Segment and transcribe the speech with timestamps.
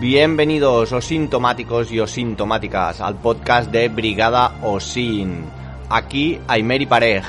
[0.00, 5.44] Bienvenidos osintomáticos y osintomáticas al podcast de Brigada Osin.
[5.90, 7.22] Aquí Aymeri Parej.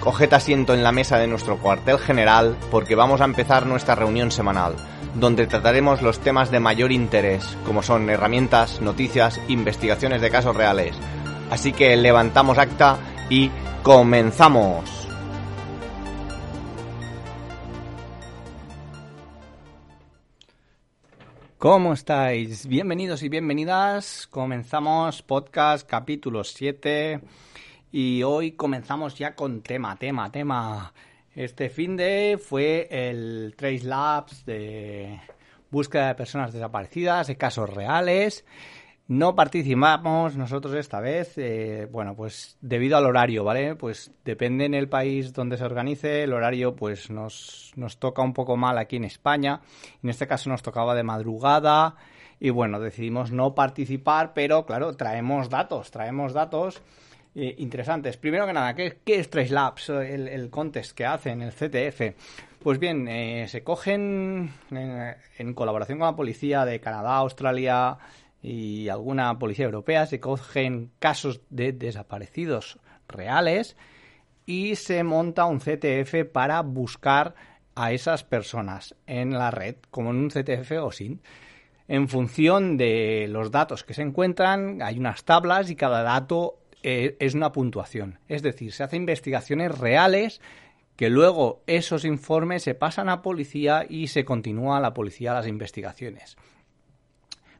[0.00, 4.32] Coged asiento en la mesa de nuestro cuartel general porque vamos a empezar nuestra reunión
[4.32, 4.74] semanal,
[5.14, 10.96] donde trataremos los temas de mayor interés, como son herramientas, noticias, investigaciones de casos reales.
[11.48, 12.96] Así que levantamos acta
[13.30, 13.52] y
[13.84, 15.05] comenzamos.
[21.58, 22.66] ¿Cómo estáis?
[22.66, 24.26] Bienvenidos y bienvenidas.
[24.26, 27.22] Comenzamos podcast capítulo 7
[27.90, 30.92] y hoy comenzamos ya con tema, tema, tema.
[31.34, 35.18] Este fin de fue el Trace Labs de
[35.70, 38.44] búsqueda de personas desaparecidas, de casos reales
[39.08, 43.76] no participamos nosotros esta vez, eh, bueno, pues debido al horario, ¿vale?
[43.76, 48.32] Pues depende en el país donde se organice, el horario pues nos, nos toca un
[48.32, 49.60] poco mal aquí en España.
[50.02, 51.94] En este caso nos tocaba de madrugada
[52.40, 56.82] y bueno, decidimos no participar, pero claro, traemos datos, traemos datos
[57.36, 58.16] eh, interesantes.
[58.16, 62.16] Primero que nada, ¿qué, es Trace Labs, el, el, contest que hacen, el CTF?
[62.60, 67.98] Pues bien, eh, se cogen en colaboración con la policía de Canadá, Australia,
[68.42, 72.78] y alguna policía europea se cogen casos de desaparecidos
[73.08, 73.76] reales
[74.46, 77.34] y se monta un CTF para buscar
[77.74, 81.20] a esas personas en la red, como en un CTF o sin.
[81.88, 87.16] En función de los datos que se encuentran, hay unas tablas y cada dato eh,
[87.20, 88.18] es una puntuación.
[88.28, 90.40] Es decir, se hacen investigaciones reales
[90.96, 96.36] que luego esos informes se pasan a policía y se continúa la policía las investigaciones.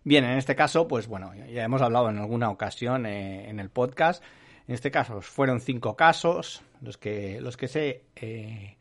[0.07, 3.71] Bien, en este caso, pues bueno, ya hemos hablado en alguna ocasión eh, en el
[3.71, 4.23] podcast.
[4.69, 8.77] En este caso fueron cinco casos los que, los que se eh,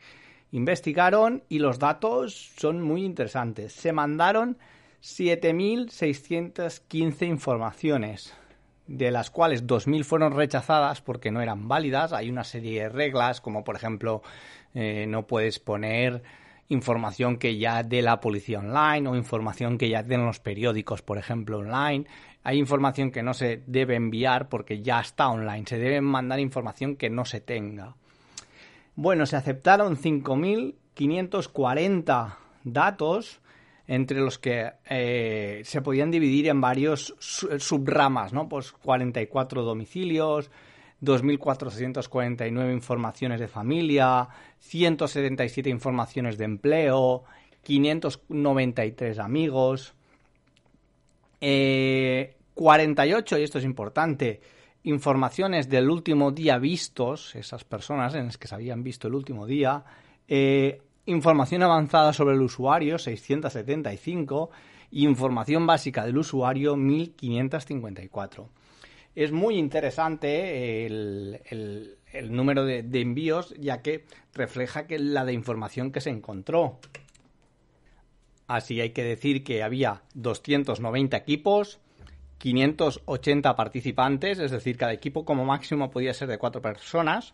[0.51, 3.73] investigaron y los datos son muy interesantes.
[3.73, 4.59] Se mandaron
[5.01, 8.35] 7.615 informaciones,
[8.85, 12.13] de las cuales 2.000 fueron rechazadas porque no eran válidas.
[12.13, 14.21] Hay una serie de reglas, como por ejemplo,
[14.75, 16.21] eh, no puedes poner
[16.69, 21.17] información que ya de la policía online o información que ya den los periódicos, por
[21.17, 22.05] ejemplo, online.
[22.43, 25.63] Hay información que no se debe enviar porque ya está online.
[25.67, 27.95] Se debe mandar información que no se tenga.
[28.95, 33.41] Bueno, se aceptaron 5.540 datos
[33.87, 38.49] entre los que eh, se podían dividir en varios subramas, ¿no?
[38.49, 40.49] Pues 44 domicilios,
[41.05, 44.27] 2.449 informaciones de familia,
[44.59, 47.23] 177 informaciones de empleo,
[47.63, 49.94] 593 amigos,
[51.39, 54.41] 48, eh, y esto es importante,
[54.83, 59.45] informaciones del último día vistos, esas personas en las que se habían visto el último
[59.45, 59.83] día,
[60.27, 64.49] eh, información avanzada sobre el usuario, 675,
[64.91, 68.49] y información básica del usuario, 1554
[69.15, 71.97] es muy interesante el,
[72.29, 76.79] número de, envíos, ya que refleja la información que se encontró.
[78.47, 81.79] Así hay que decir que había 290 equipos,
[82.37, 87.33] 580 participantes, es decir, cada equipo como máximo podía ser de cuatro personas,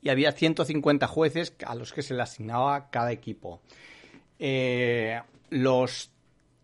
[0.00, 3.60] y había 150 jueces a los que se le asignaba cada equipo.
[4.40, 5.20] Eh,
[5.50, 6.10] los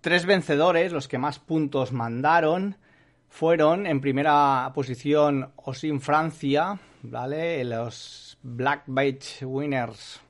[0.01, 2.77] tres vencedores, los que más puntos mandaron,
[3.29, 7.65] fueron en primera posición Osin Francia, ¿vale?
[7.65, 10.21] Los Black Badge Winners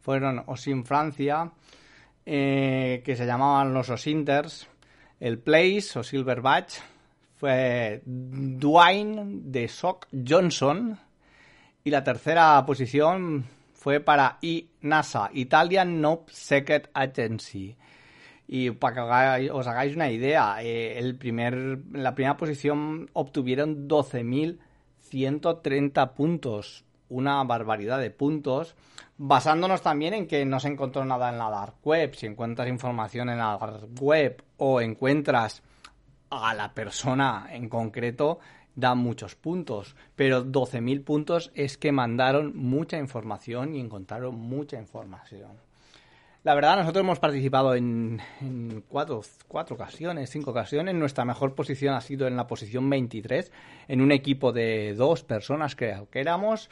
[0.00, 1.50] fueron Osin Francia,
[2.26, 4.68] eh, que se llamaban los Osinters.
[5.18, 6.80] El Place o Silver Badge
[7.36, 10.98] fue Dwayne de Sock Johnson.
[11.82, 14.38] Y la tercera posición fue para
[14.80, 17.76] NASA, Italian Nope Secret Agency.
[18.46, 26.14] Y para que os hagáis una idea, eh, el primer, la primera posición obtuvieron 12.130
[26.14, 26.84] puntos.
[27.08, 28.74] Una barbaridad de puntos.
[29.16, 32.14] Basándonos también en que no se encontró nada en la dark web.
[32.14, 35.62] Si encuentras información en la dark web o encuentras
[36.30, 38.40] a la persona en concreto,
[38.74, 39.94] da muchos puntos.
[40.16, 45.52] Pero 12.000 puntos es que mandaron mucha información y encontraron mucha información.
[46.44, 48.20] La verdad, nosotros hemos participado en,
[48.88, 50.94] cuatro, cuatro, ocasiones, cinco ocasiones.
[50.94, 53.50] Nuestra mejor posición ha sido en la posición 23,
[53.88, 56.68] en un equipo de dos personas, creo que éramos,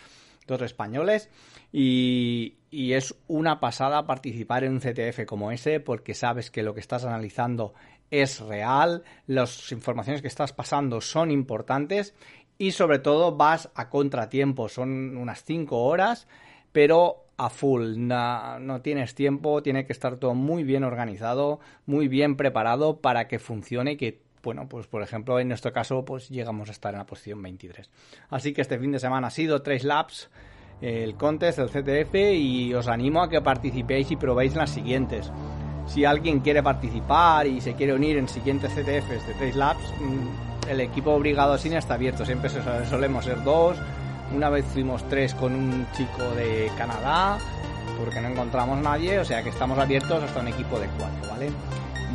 [0.47, 1.31] dos españoles.
[1.73, 6.75] Y, y es una pasada participar en un CTF como ese, porque sabes que lo
[6.75, 7.73] que estás analizando
[8.11, 12.15] es real, las informaciones que estás pasando son importantes
[12.59, 14.69] y sobre todo vas a contratiempo.
[14.69, 16.29] Son unas cinco horas,
[16.73, 22.37] pero a full, no, tienes tiempo, tiene que estar todo muy bien organizado, muy bien
[22.37, 26.69] preparado para que funcione y que bueno, pues por ejemplo, en nuestro caso, pues llegamos
[26.69, 27.89] a estar en la posición 23.
[28.31, 30.31] Así que este fin de semana ha sido tres laps,
[30.81, 35.31] el contest, el CTF, y os animo a que participéis y probéis las siguientes.
[35.87, 40.71] Si alguien quiere participar y se quiere unir en siguientes CTFs de tres laps, mm,
[40.71, 42.25] el equipo Brigado Sin está abierto.
[42.25, 42.51] Siempre
[42.89, 43.79] solemos ser dos,
[44.35, 47.39] una vez fuimos tres con un chico de Canadá,
[47.99, 51.51] porque no encontramos nadie, o sea que estamos abiertos hasta un equipo de cuatro, ¿vale?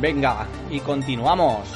[0.00, 1.68] Venga, y continuamos.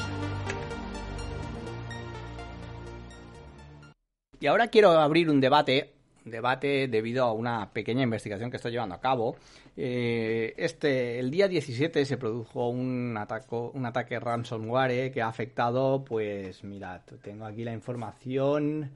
[4.39, 5.93] Y ahora quiero abrir un debate,
[6.25, 9.37] debate debido a una pequeña investigación que estoy llevando a cabo.
[9.77, 16.03] Eh, este, el día 17 se produjo un, ataco, un ataque ransomware que ha afectado,
[16.03, 18.91] pues mirad, tengo aquí la información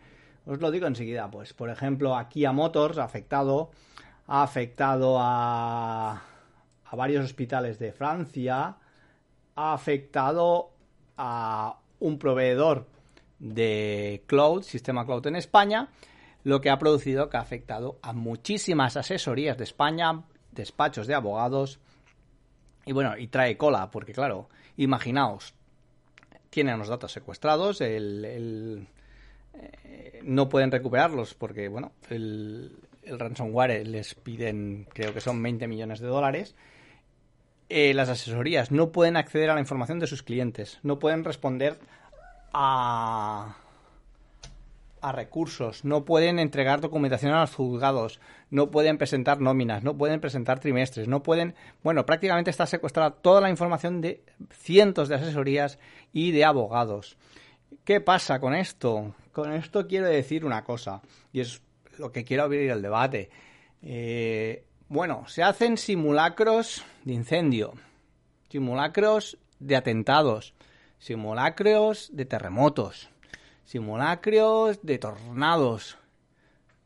[0.47, 3.71] os lo digo enseguida, pues por ejemplo a Motors ha afectado,
[4.27, 6.21] ha afectado a,
[6.85, 8.77] a varios hospitales de Francia,
[9.55, 10.71] ha afectado
[11.17, 12.87] a un proveedor
[13.39, 15.89] de cloud, sistema cloud en España,
[16.43, 21.79] lo que ha producido que ha afectado a muchísimas asesorías de España, despachos de abogados,
[22.85, 24.47] y bueno, y trae cola, porque claro,
[24.77, 25.53] imaginaos,
[26.49, 28.87] tienen los datos secuestrados, el,
[29.83, 32.71] eh, no pueden recuperarlos porque, bueno, el,
[33.05, 36.55] ransomware les piden, creo que son 20 millones de dólares.
[37.69, 38.71] Eh, las asesorías.
[38.71, 41.79] No pueden acceder a la información de sus clientes, no pueden responder
[42.53, 43.57] a,
[45.01, 48.19] a recursos, no pueden entregar documentación a los juzgados,
[48.49, 53.41] no pueden presentar nóminas, no pueden presentar trimestres, no pueden, bueno, prácticamente está secuestrada toda
[53.41, 55.79] la información de cientos de asesorías
[56.13, 57.17] y de abogados.
[57.83, 59.15] ¿Qué pasa con esto?
[59.31, 61.61] Con esto quiero decir una cosa, y es
[61.97, 63.29] lo que quiero abrir el debate.
[63.81, 67.73] Eh, bueno, se hacen simulacros de incendio,
[68.49, 70.53] simulacros de atentados,
[70.97, 73.09] simulacros de terremotos,
[73.65, 75.97] simulacros de tornados.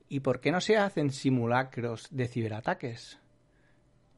[0.09, 3.17] ¿Y por qué no se hacen simulacros de ciberataques?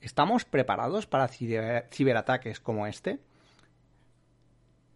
[0.01, 3.19] ¿Estamos preparados para ciberataques como este?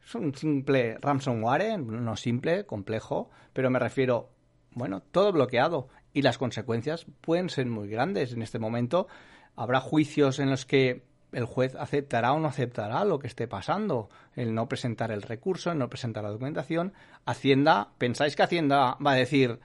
[0.08, 4.30] Es un simple ransomware, no simple, complejo, pero me refiero,
[4.72, 8.32] bueno, todo bloqueado y las consecuencias pueden ser muy grandes.
[8.32, 9.10] En este momento
[9.58, 14.08] habrá juicios en los que el juez aceptará o no aceptará lo que esté pasando,
[14.38, 16.94] el no presentar el recurso, el no presentar la documentación.
[17.26, 19.60] Hacienda, ¿pensáis que Hacienda va a decir,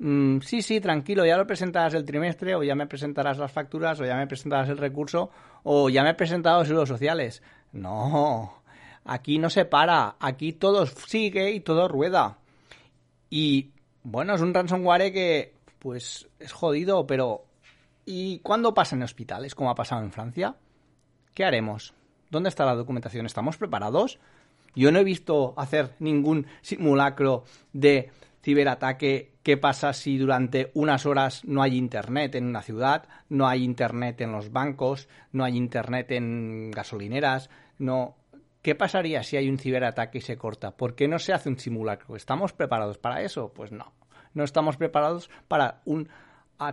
[0.00, 4.00] mm, sí, sí, tranquilo, ya lo presentarás el trimestre, o ya me presentarás las facturas,
[4.00, 5.30] o ya me presentarás el recurso,
[5.62, 7.44] o ya me he presentado los seguros sociales?
[7.70, 8.63] No,
[9.04, 12.38] Aquí no se para, aquí todo sigue y todo rueda.
[13.28, 13.70] Y
[14.02, 17.44] bueno, es un ransomware que pues es jodido, pero
[18.06, 20.56] ¿y cuándo pasa en hospitales, como ha pasado en Francia?
[21.34, 21.94] ¿Qué haremos?
[22.30, 23.26] ¿Dónde está la documentación?
[23.26, 24.18] ¿Estamos preparados?
[24.74, 28.10] Yo no he visto hacer ningún simulacro de
[28.42, 29.34] ciberataque.
[29.42, 34.20] ¿Qué pasa si durante unas horas no hay internet en una ciudad, no hay internet
[34.22, 38.16] en los bancos, no hay internet en gasolineras, no
[38.64, 40.70] ¿Qué pasaría si hay un ciberataque y se corta?
[40.70, 42.16] ¿Por qué no se hace un simulacro?
[42.16, 43.52] ¿Estamos preparados para eso?
[43.52, 43.92] Pues no.
[44.32, 46.08] No estamos preparados para un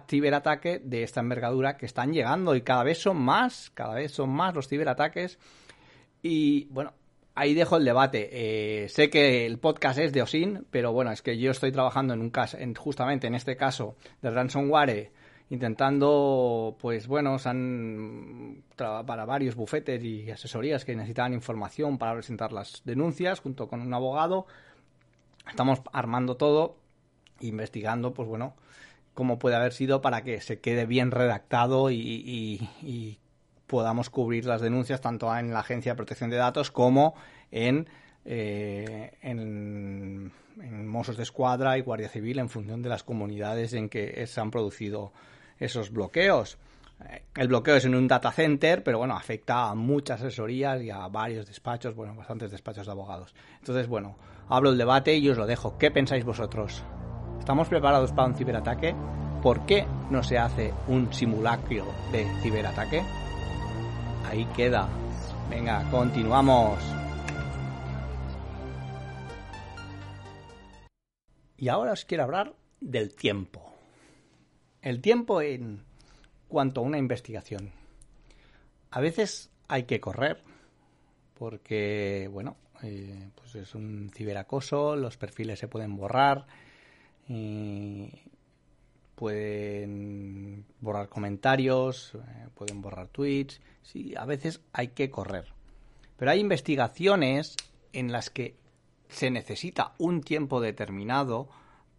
[0.07, 4.29] ciberataque de esta envergadura que están llegando y cada vez son más, cada vez son
[4.29, 5.37] más los ciberataques.
[6.21, 6.93] Y bueno,
[7.35, 8.29] ahí dejo el debate.
[8.31, 12.13] Eh, sé que el podcast es de OSIN, pero bueno, es que yo estoy trabajando
[12.13, 15.11] en un caso, en, justamente en este caso de ransomware
[15.51, 22.81] intentando, pues bueno, han para varios bufetes y asesorías que necesitaban información para presentar las
[22.85, 24.47] denuncias junto con un abogado.
[25.49, 26.77] Estamos armando todo,
[27.41, 28.55] investigando, pues bueno,
[29.13, 33.19] cómo puede haber sido para que se quede bien redactado y,
[33.67, 37.13] podamos cubrir las denuncias tanto en la Agencia de Protección de Datos como
[37.51, 37.87] en,
[38.25, 40.31] eh, en
[40.87, 44.51] Mossos de Escuadra y Guardia Civil en función de las comunidades en que se han
[44.51, 45.13] producido
[45.61, 46.57] esos bloqueos.
[47.35, 51.07] El bloqueo es en un data center, pero bueno, afecta a muchas asesorías y a
[51.07, 53.33] varios despachos, bueno, bastantes despachos de abogados.
[53.59, 54.17] Entonces, bueno,
[54.49, 55.77] hablo el debate y os lo dejo.
[55.77, 56.83] ¿Qué pensáis vosotros?
[57.39, 58.95] ¿Estamos preparados para un ciberataque?
[59.41, 63.03] ¿Por qué no se hace un simulacro de ciberataque?
[64.29, 64.87] Ahí queda.
[65.49, 66.79] Venga, continuamos.
[71.57, 73.70] Y ahora os quiero hablar del tiempo.
[74.81, 75.83] El tiempo en
[76.47, 77.71] cuanto a una investigación.
[78.89, 80.41] A veces hay que correr
[81.35, 86.45] porque, bueno, eh, pues es un ciberacoso, los perfiles se pueden borrar,
[89.15, 95.45] pueden borrar comentarios, eh, pueden borrar tweets, sí, a veces hay que correr.
[96.17, 97.55] Pero hay investigaciones
[97.93, 98.55] en las que
[99.09, 101.49] se necesita un tiempo determinado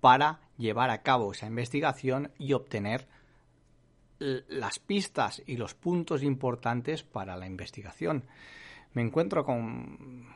[0.01, 3.07] para llevar a cabo esa investigación y obtener
[4.19, 8.25] las pistas y los puntos importantes para la investigación.
[8.95, 10.27] Me encuentro con,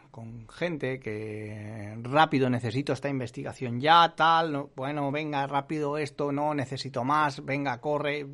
[0.51, 7.45] gente que rápido necesito esta investigación ya, tal, bueno, venga, rápido esto, no, necesito más,
[7.45, 8.27] venga, corre,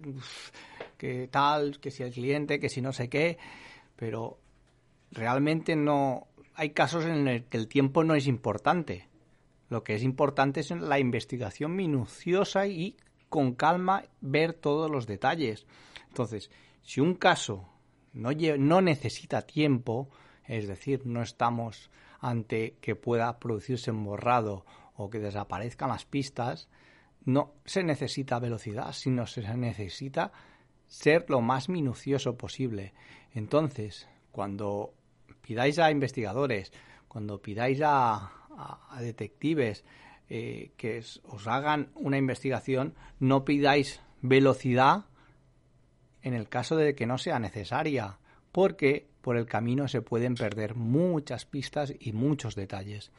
[0.97, 3.37] que tal, que si el cliente, que si no sé qué,
[3.97, 4.39] pero
[5.11, 9.12] realmente no, hay casos en los que el tiempo no es importante.
[9.73, 12.95] Lo que es importante es la investigación minuciosa y
[13.31, 15.67] con calma ver todos los detalles.
[16.09, 16.51] Entonces,
[16.83, 17.71] si un caso
[18.13, 20.11] no, no necesita tiempo,
[20.45, 26.69] es decir, no estamos ante que pueda producirse un borrado o que desaparezcan las pistas,
[27.25, 30.33] no se necesita velocidad, sino se necesita
[30.87, 32.93] ser lo más minucioso posible.
[33.33, 34.93] Entonces, cuando
[35.41, 36.75] pidáis a investigadores,
[37.09, 39.85] cuando pidáis a, a detectives
[40.35, 45.05] eh, que os hagan una investigación, no pidáis velocidad
[46.23, 48.17] en el caso de que no sea necesaria,
[48.51, 53.11] porque por el camino se pueden perder muchas pistas y muchos detalles.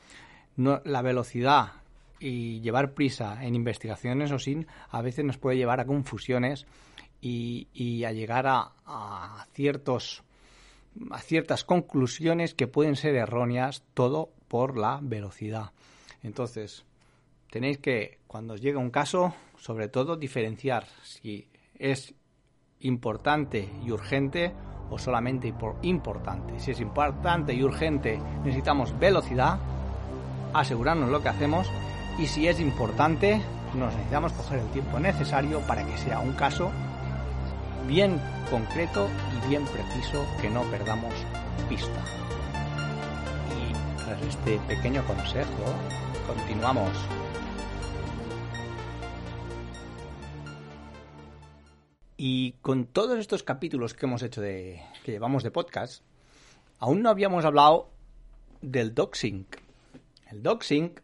[0.56, 1.74] la velocidad
[2.20, 6.66] y llevar prisa en investigaciones o sin a veces nos puede llevar a confusiones
[7.22, 10.24] y, a llegar a, ciertos
[11.12, 15.72] a ciertas conclusiones que pueden ser erróneas todo por la velocidad.
[16.22, 16.86] Entonces,
[17.50, 21.48] tenéis que, cuando os llega un caso, sobre todo diferenciar si
[21.78, 22.14] es
[22.82, 24.54] importante y urgente
[24.90, 26.60] o solamente por importante.
[26.60, 29.60] Si es importante y urgente, necesitamos velocidad,
[30.54, 31.68] asegurarnos lo que hacemos
[32.20, 33.42] y si es importante,
[33.76, 36.72] nos necesitamos coger el tiempo necesario para que sea un caso
[37.88, 41.14] bien concreto y bien preciso que no perdamos
[41.70, 42.04] pista.
[43.60, 45.64] Y tras este pequeño consejo,
[46.28, 46.92] continuamos.
[52.18, 54.82] Y con todos estos capítulos que hemos hecho de.
[55.04, 56.04] que llevamos de podcast,
[56.80, 57.90] aún no habíamos hablado
[58.62, 59.46] del doxing.
[60.32, 61.00] El doxing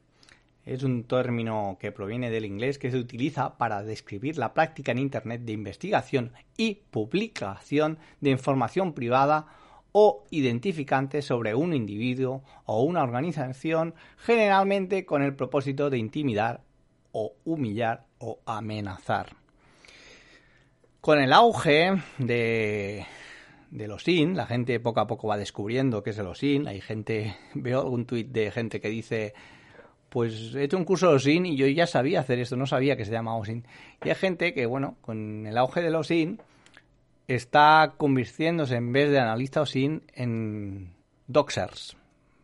[0.70, 5.00] es un término que proviene del inglés que se utiliza para describir la práctica en
[5.00, 9.48] Internet de investigación y publicación de información privada
[9.94, 16.62] o identificante sobre un individuo o una organización, generalmente con el propósito de intimidar
[17.14, 19.36] o humillar o amenazar.
[21.02, 23.08] Con el auge de,
[23.72, 26.68] los IN, la gente poco a poco va descubriendo qué es el OSIN.
[26.68, 29.34] Hay gente, veo algún tuit de gente que dice,
[30.10, 32.98] pues he hecho un curso de OSIN y yo ya sabía hacer esto, no sabía
[32.98, 33.66] que se llama OSIN.
[34.04, 36.42] Y hay gente que, bueno, con el auge de los OSIN
[37.28, 40.94] está convirtiéndose en vez de analista OSIN en
[41.28, 41.96] doxers,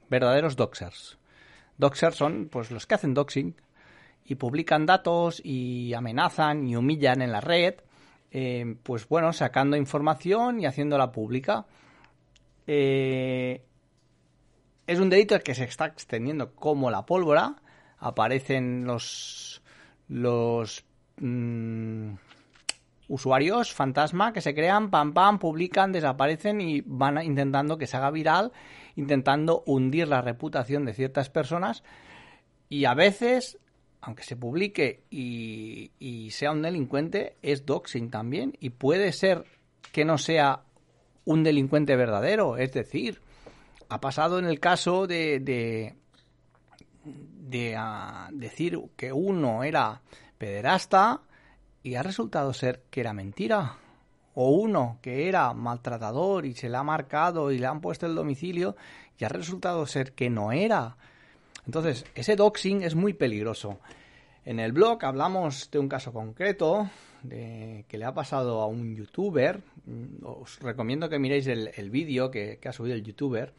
[0.10, 1.18] verdaderos doxers.
[1.78, 3.56] Doxers son pues los que hacen doxing
[4.26, 7.76] y publican datos y amenazan y humillan en la red
[8.38, 11.66] eh, pues bueno, sacando información y haciéndola pública.
[12.68, 13.64] Eh,
[14.88, 17.56] es un delito que se está extendiendo como la pólvora.
[17.98, 19.62] Aparecen los,
[20.08, 20.86] los
[21.18, 22.14] mm,
[23.08, 28.12] usuarios fantasma que se crean, pam, pam, publican, desaparecen y van intentando que se haga
[28.12, 28.52] viral,
[28.96, 31.84] intentando hundir la reputación de ciertas personas.
[32.70, 33.60] Y a veces
[34.06, 39.46] aunque se publique y, sea un delincuente, es doxing también y puede ser
[39.92, 40.62] que no sea
[41.26, 42.58] un delincuente verdadero.
[42.58, 43.20] Es decir,
[43.96, 45.40] ha pasado en el caso de,
[47.06, 50.02] de, ah, decir que uno era
[50.38, 51.22] pederasta
[51.82, 53.78] y ha resultado ser que era mentira.
[54.34, 58.16] O uno que era maltratador y se le ha marcado y le han puesto el
[58.16, 58.76] domicilio
[59.18, 60.98] y ha resultado ser que no era.
[61.66, 63.80] Entonces, ese doxing es muy peligroso.
[64.44, 66.90] En el blog hablamos de un caso concreto
[67.24, 69.62] de, que le ha pasado a un youtuber.
[70.24, 73.54] Os recomiendo que miréis el, vídeo que, ha subido el youtuber,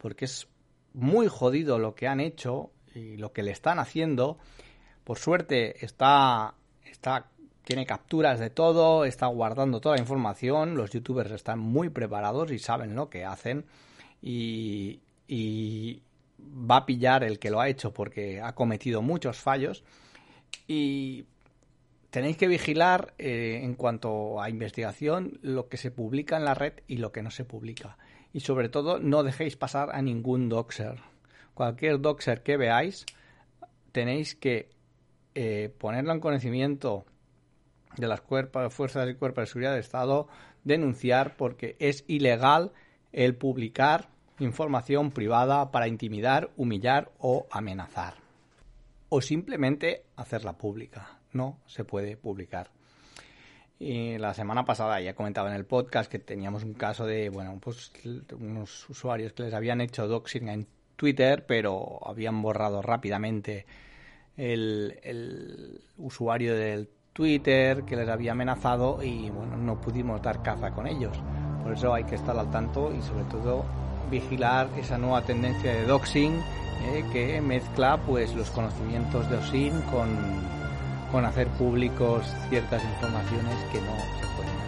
[0.00, 0.48] porque es
[0.92, 4.38] muy jodido lo que han hecho y lo que le están haciendo.
[5.04, 6.54] Por suerte está,
[6.84, 7.28] está
[7.64, 10.76] tiene capturas de todo, está guardando toda la información.
[10.76, 13.66] Los youtubers están muy preparados y saben lo que hacen.
[14.22, 15.00] y
[16.40, 19.84] va a pillar el que lo ha hecho porque ha cometido muchos fallos
[20.66, 21.26] y
[22.10, 26.74] tenéis que vigilar eh, en cuanto a investigación lo que se publica en la red
[26.86, 27.98] y lo que no se publica.
[28.32, 31.00] Y sobre todo no dejéis pasar a ningún doxer.
[31.54, 33.06] Cualquier doxer que veáis
[33.92, 34.70] tenéis que
[35.34, 37.04] eh, ponerlo en conocimiento
[37.96, 40.28] de las fuerzas y cuerpos de seguridad del Estado
[40.64, 42.72] denunciar porque es ilegal
[43.12, 44.08] el publicar
[44.38, 48.14] información privada para intimidar, humillar o amenazar.
[49.08, 51.18] O simplemente hacerla pública.
[51.32, 52.70] No se puede publicar.
[53.82, 57.58] Y la semana pasada ya comentaba en el podcast que teníamos un caso de, bueno,
[57.58, 57.90] pues
[58.38, 63.64] unos usuarios que les habían hecho doxing en Twitter, pero habían borrado rápidamente
[64.36, 70.86] el, usuario del Twitter que les había amenazado y bueno, no pudimos dar caza con
[70.86, 71.16] ellos.
[71.62, 73.64] Por eso hay que estar al tanto y sobre todo
[74.10, 80.59] vigilar esa nueva tendencia de doxing eh, que mezcla pues los conocimientos de OSIN con,
[81.10, 84.60] con hacer públicos ciertas informaciones que no se pueden.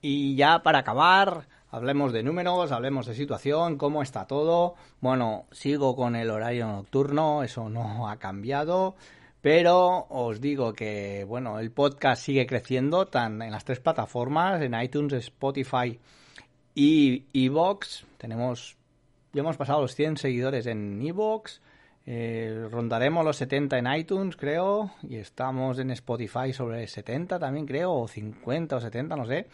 [0.00, 4.74] Y ya para acabar, hablemos de números, hablemos de situación, cómo está todo.
[5.00, 8.96] Bueno, sigo con el horario nocturno, eso no ha cambiado.
[9.40, 14.74] Pero os digo que, bueno, el podcast sigue creciendo tan en las tres plataformas, en
[14.80, 15.98] iTunes, Spotify
[16.74, 18.06] y Evox.
[18.16, 18.78] Tenemos,
[19.34, 21.60] ya hemos pasado los 100 seguidores en Evox.
[22.06, 24.92] Eh, rondaremos los 70 en iTunes, creo.
[25.02, 27.92] Y estamos en Spotify sobre 70 también, creo.
[27.92, 29.48] O 50 o 70, no sé.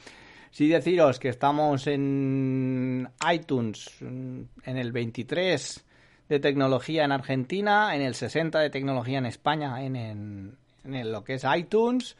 [0.51, 5.87] Sí deciros que estamos en iTunes en el 23
[6.29, 11.35] de tecnología en Argentina, en el 60 de tecnología en España, en, en, lo que
[11.35, 12.17] es iTunes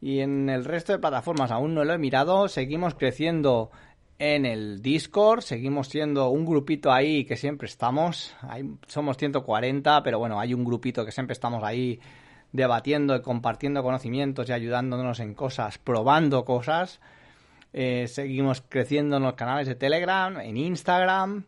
[0.00, 1.50] y en el resto de plataformas.
[1.50, 2.48] Aún no lo he mirado.
[2.48, 3.70] Seguimos creciendo
[4.20, 8.36] en el Discord, seguimos siendo un grupito ahí que siempre estamos.
[8.86, 11.98] somos 140, pero bueno, hay un grupito que siempre estamos ahí
[12.52, 17.00] debatiendo y compartiendo conocimientos y ayudándonos en cosas, probando cosas.
[17.72, 21.46] Eh, seguimos creciendo en los canales de Telegram, en Instagram.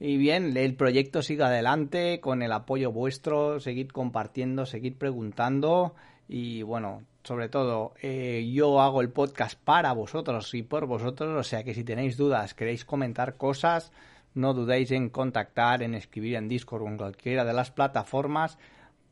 [0.00, 5.94] Y bien, el proyecto sigue adelante con el apoyo vuestro, seguid compartiendo, seguid preguntando
[6.26, 11.44] y bueno, sobre todo, eh, yo hago el podcast para vosotros y por vosotros, o
[11.44, 13.92] sea que si tenéis dudas, queréis comentar cosas,
[14.34, 18.58] no dudéis en contactar, en escribir en Discord o en cualquiera de las plataformas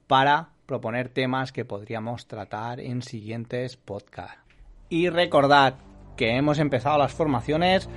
[0.09, 4.41] para proponer temas que podríamos tratar en siguientes podcasts.
[4.89, 5.77] Y recordad
[6.17, 7.89] que hemos empezado las formaciones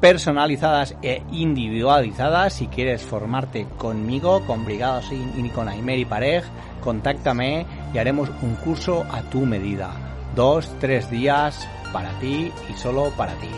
[0.00, 2.54] personalizadas e individualizadas.
[2.54, 6.44] Si quieres formarte conmigo, con Brigada y con Aimer y Parej,
[6.82, 9.90] contáctame y haremos un curso a tu medida.
[10.34, 13.50] Dos, tres días para ti y solo para ti.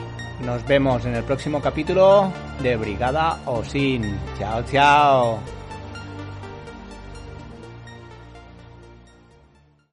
[0.45, 4.19] Nos vemos en el próximo capítulo de Brigada Osin.
[4.39, 5.60] Chao, chao.